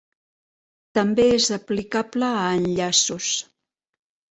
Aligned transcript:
També 0.99 1.25
és 1.33 1.51
aplicable 1.59 2.33
a 2.41 2.49
enllaços. 2.63 3.31